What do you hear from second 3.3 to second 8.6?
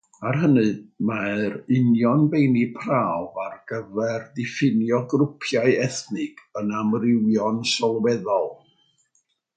ar gyfer diffinio grwpiau ethnig yn amrywio'n sylweddol.